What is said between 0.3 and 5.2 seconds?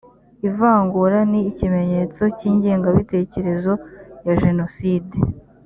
ivangura ni ikimenyetso cy’ ingengabitekerezo ya jenoside